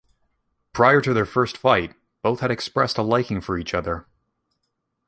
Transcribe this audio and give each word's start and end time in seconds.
Prior 0.73 0.99
to 0.99 1.13
their 1.13 1.27
first 1.27 1.55
fight, 1.59 1.93
both 2.23 2.39
had 2.39 2.49
expressed 2.49 2.97
a 2.97 3.03
liking 3.03 3.39
for 3.39 3.55
each 3.59 3.75
other. 3.75 4.07